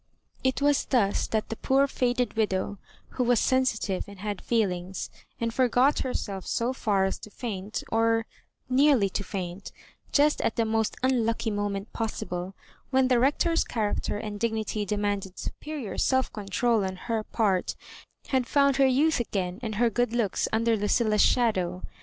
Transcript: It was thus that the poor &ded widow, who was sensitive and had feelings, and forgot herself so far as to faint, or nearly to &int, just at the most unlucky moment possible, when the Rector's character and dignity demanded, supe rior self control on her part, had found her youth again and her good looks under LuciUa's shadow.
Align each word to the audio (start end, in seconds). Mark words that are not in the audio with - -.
It 0.43 0.63
was 0.63 0.85
thus 0.85 1.27
that 1.27 1.49
the 1.49 1.55
poor 1.55 1.85
&ded 1.87 2.33
widow, 2.35 2.79
who 3.09 3.23
was 3.23 3.39
sensitive 3.39 4.05
and 4.07 4.17
had 4.17 4.41
feelings, 4.41 5.11
and 5.39 5.53
forgot 5.53 5.99
herself 5.99 6.47
so 6.47 6.73
far 6.73 7.05
as 7.05 7.19
to 7.19 7.29
faint, 7.29 7.83
or 7.91 8.25
nearly 8.67 9.09
to 9.09 9.37
&int, 9.37 9.71
just 10.11 10.41
at 10.41 10.55
the 10.55 10.65
most 10.65 10.95
unlucky 11.03 11.51
moment 11.51 11.93
possible, 11.93 12.55
when 12.89 13.09
the 13.09 13.19
Rector's 13.19 13.63
character 13.63 14.17
and 14.17 14.39
dignity 14.39 14.85
demanded, 14.85 15.37
supe 15.37 15.65
rior 15.67 15.99
self 15.99 16.33
control 16.33 16.83
on 16.83 16.95
her 16.95 17.23
part, 17.23 17.75
had 18.29 18.47
found 18.47 18.77
her 18.77 18.87
youth 18.87 19.19
again 19.19 19.59
and 19.61 19.75
her 19.75 19.91
good 19.91 20.13
looks 20.13 20.47
under 20.51 20.75
LuciUa's 20.75 21.21
shadow. 21.21 21.83